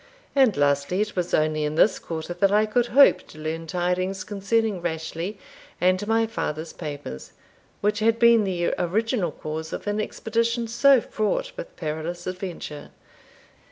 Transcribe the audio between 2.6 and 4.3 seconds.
could hope to learn tidings